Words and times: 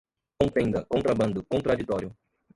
contenda, 0.39 0.83
contrabando, 0.85 1.43
contraditório 1.43 2.11